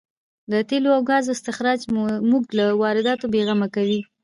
د 0.51 0.53
تېلو 0.69 0.89
او 0.95 1.01
ګازو 1.09 1.33
استخراج 1.35 1.79
موږ 2.29 2.43
له 2.57 2.65
وارداتو 2.81 3.25
بې 3.33 3.41
غمه 3.47 3.67
کوي. 3.75 3.99